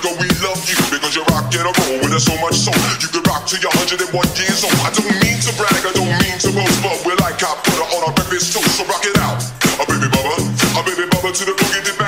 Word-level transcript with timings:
Girl, 0.00 0.16
we 0.16 0.32
love 0.40 0.56
you 0.64 0.80
because 0.88 1.12
you 1.14 1.20
rock 1.28 1.52
and 1.52 1.60
roll 1.60 2.00
with 2.00 2.16
us 2.16 2.24
so 2.24 2.32
much 2.40 2.56
soul. 2.56 2.72
You 3.04 3.08
can 3.12 3.20
rock 3.28 3.44
till 3.44 3.60
you're 3.60 3.68
101 3.76 4.08
years 4.40 4.64
old. 4.64 4.72
I 4.80 4.88
don't 4.96 5.12
mean 5.20 5.36
to 5.44 5.52
brag, 5.60 5.76
I 5.84 5.92
don't 5.92 6.08
mean 6.24 6.40
to 6.40 6.48
boast, 6.56 6.80
but 6.80 7.04
we're 7.04 7.20
like 7.20 7.36
hot 7.36 7.60
butter 7.60 7.84
on 7.84 8.08
our 8.08 8.14
breakfast 8.16 8.56
toast. 8.56 8.80
So 8.80 8.88
rock 8.88 9.04
it 9.04 9.18
out, 9.20 9.44
a 9.76 9.84
baby 9.84 10.08
bubba, 10.08 10.40
a 10.72 10.80
baby 10.88 11.04
bubba 11.04 11.36
to 11.36 11.44
the 11.44 11.52
boogie. 11.52 11.99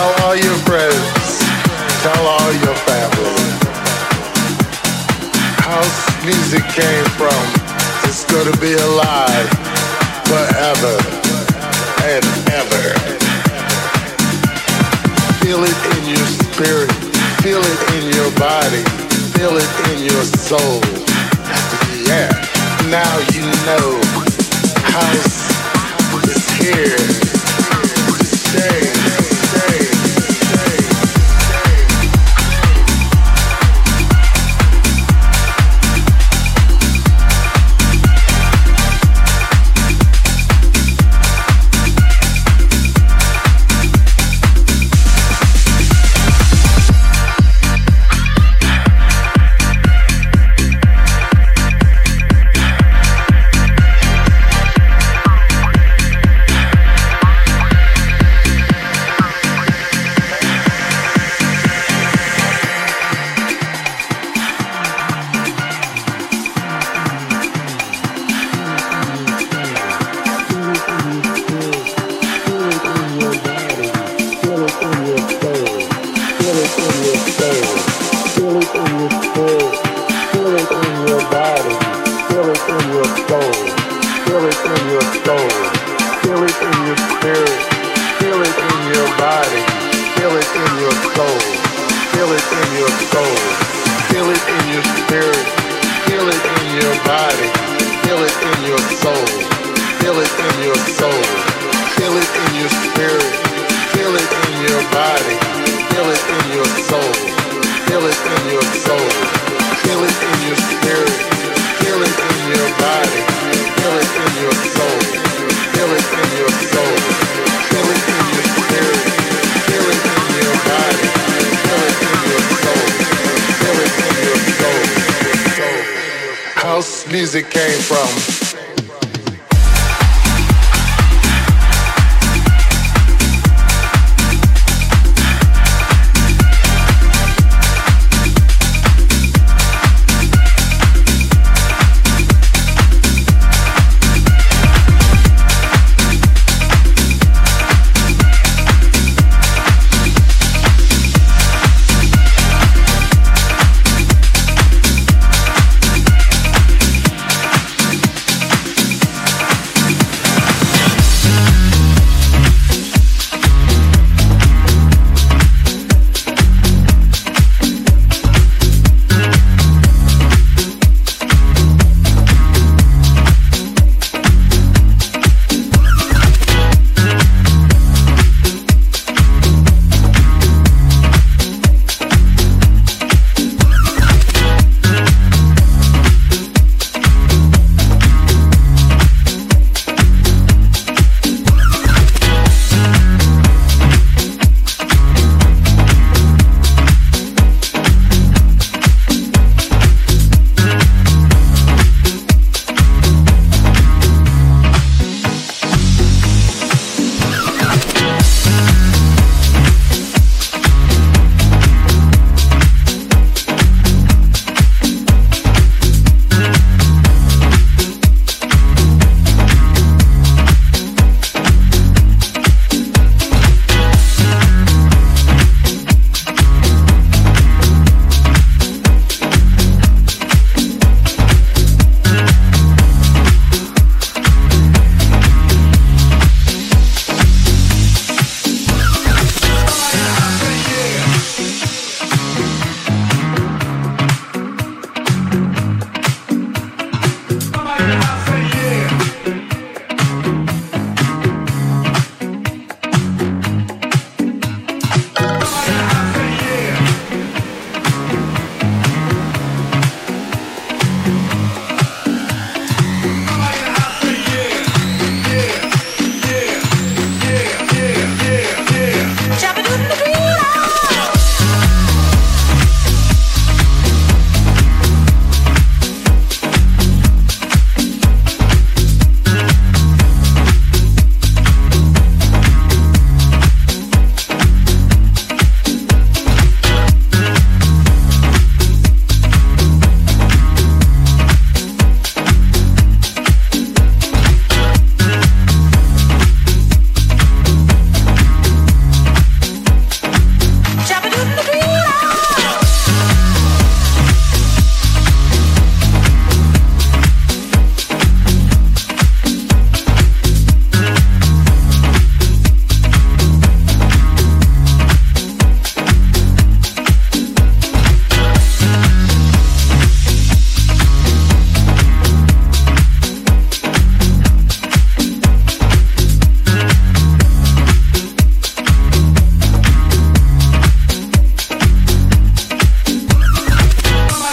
Tell 0.00 0.24
all 0.24 0.34
your 0.34 0.56
friends. 0.64 1.44
Tell 2.00 2.24
all 2.24 2.52
your 2.64 2.74
family. 2.88 3.48
House 5.60 6.24
music 6.24 6.64
came 6.72 7.04
from. 7.20 7.42
It's 8.08 8.24
gonna 8.24 8.56
be 8.64 8.72
alive 8.80 9.48
forever 10.24 10.96
and 12.08 12.24
ever. 12.48 12.86
Feel 15.44 15.64
it 15.68 15.80
in 15.92 16.08
your 16.08 16.28
spirit. 16.48 16.90
Feel 17.44 17.60
it 17.60 17.80
in 17.92 18.04
your 18.16 18.30
body. 18.40 18.82
Feel 19.36 19.52
it 19.52 19.72
in 19.92 19.98
your 20.08 20.24
soul. 20.24 20.80
Yeah, 22.08 22.32
now 22.88 23.18
you 23.36 23.44
know. 23.68 24.00
House 24.96 25.52
is 26.24 26.48
here. 26.56 27.29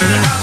Yeah. 0.08 0.37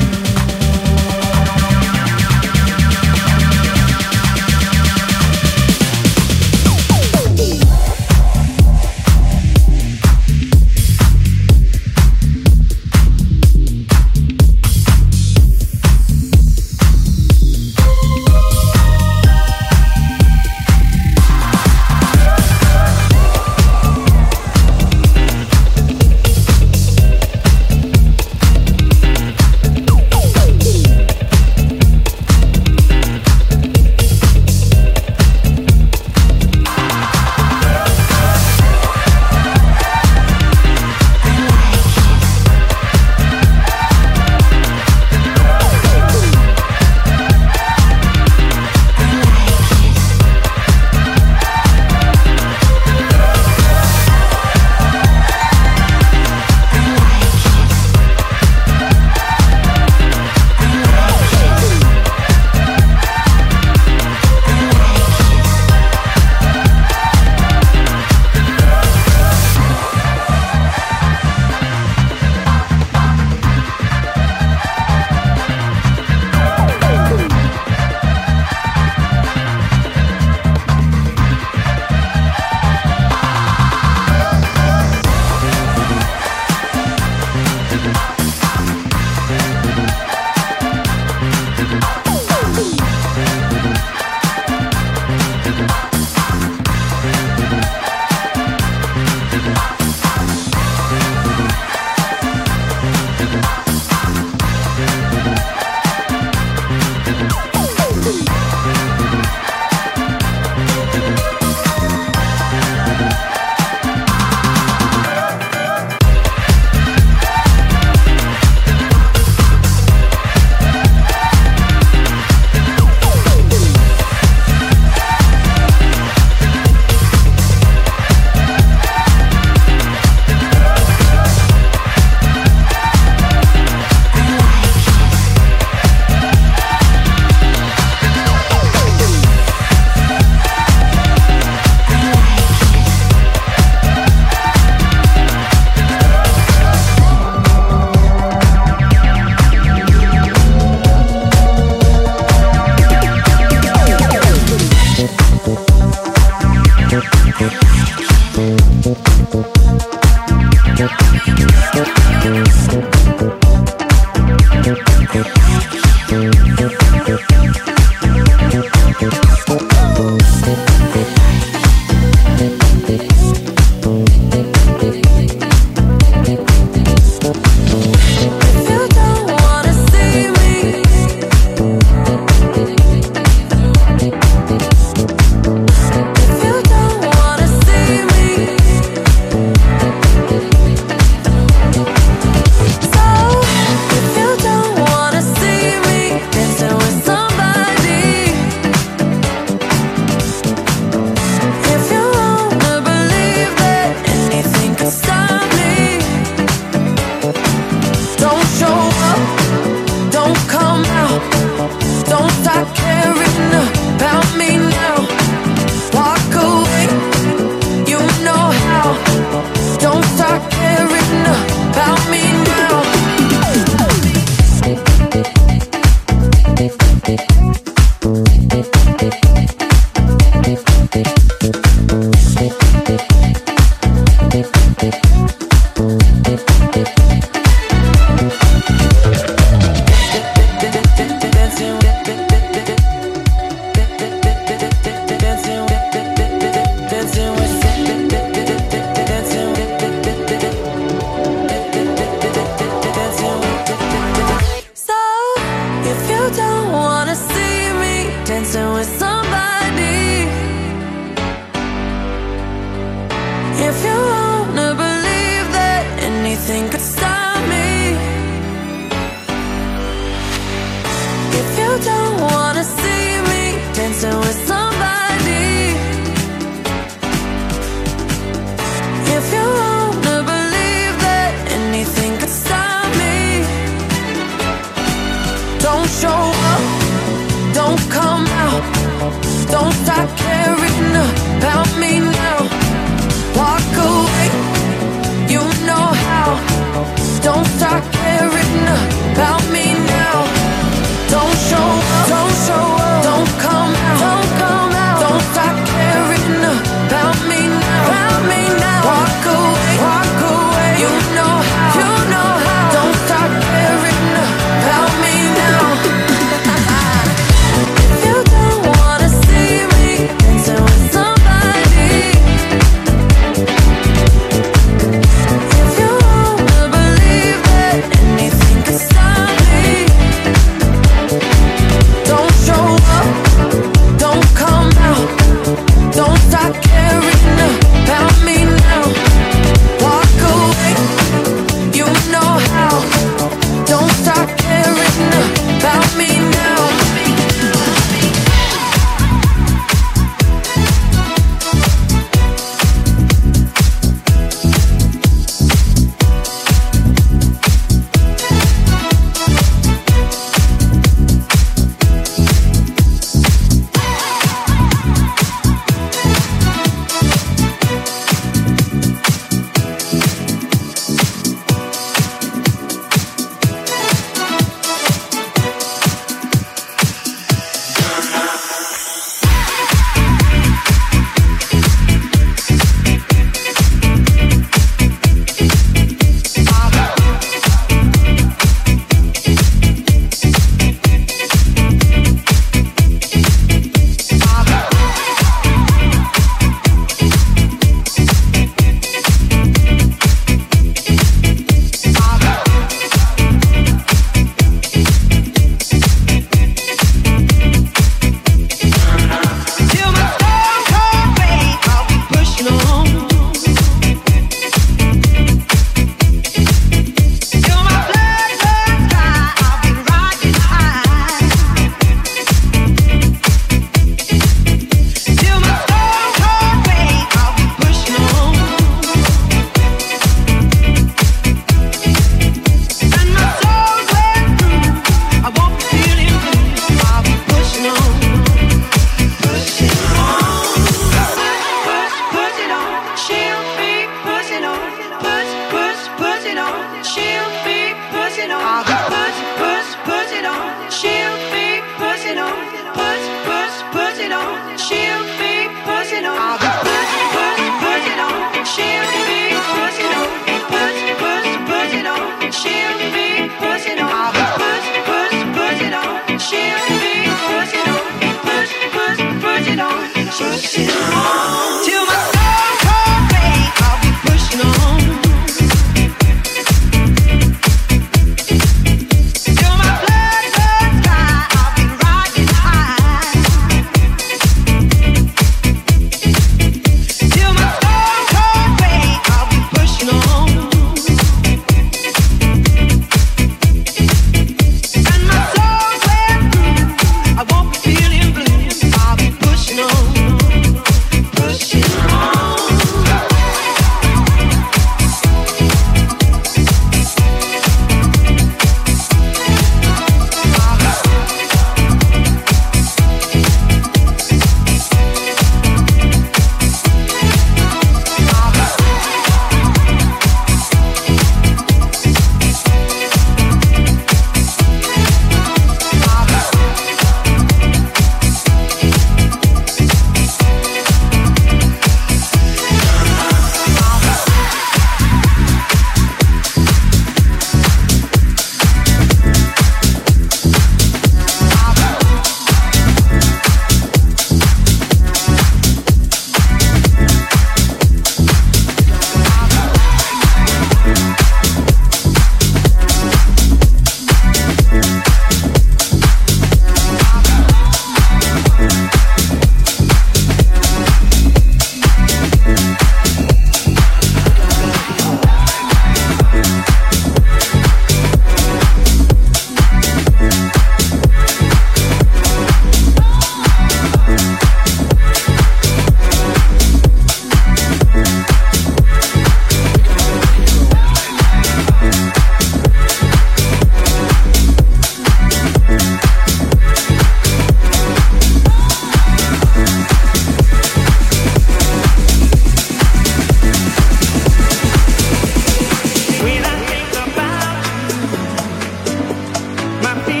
happy. 599.73 600.00